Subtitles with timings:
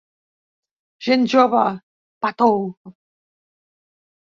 [1.09, 1.63] Gent jove,
[2.23, 2.61] pa tou!